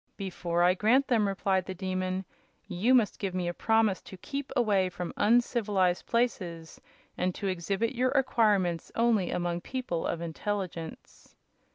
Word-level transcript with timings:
"Before 0.17 0.63
I 0.63 0.73
grant 0.73 1.09
them," 1.09 1.27
replied 1.27 1.67
the 1.67 1.75
Demon, 1.75 2.25
"you 2.67 2.95
must 2.95 3.19
give 3.19 3.35
me 3.35 3.47
a 3.47 3.53
promise 3.53 4.01
to 4.01 4.17
keep 4.17 4.51
away 4.55 4.89
from 4.89 5.13
uncivilized 5.15 6.07
places 6.07 6.81
and 7.19 7.35
to 7.35 7.45
exhibit 7.45 7.93
your 7.93 8.09
acquirements 8.09 8.91
only 8.95 9.29
among 9.29 9.61
people 9.61 10.07
of 10.07 10.19
intelligence." 10.19 11.35